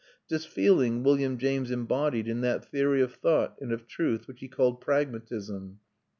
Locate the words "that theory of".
2.41-3.13